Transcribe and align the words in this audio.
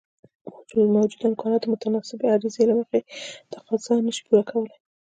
موجوده 0.95 1.25
امکانات 1.29 1.61
د 1.63 1.67
متناسبې 1.73 2.25
عرضې 2.33 2.63
له 2.69 2.73
مخې 2.79 2.99
تقاضا 3.53 3.93
نشي 4.07 4.21
پوره 4.27 4.43
کولای. 4.49 4.77